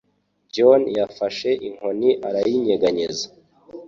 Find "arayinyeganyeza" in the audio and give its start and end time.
2.27-3.27